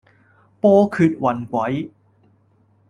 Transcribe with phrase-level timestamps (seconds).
[0.59, 1.91] 波譎雲詭